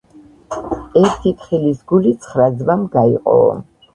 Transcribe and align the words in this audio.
ერთი 1.01 1.33
თხილის 1.41 1.83
გული, 1.93 2.13
ცხრა 2.23 2.47
ძმამ 2.63 2.87
გაიყოო. 2.99 3.55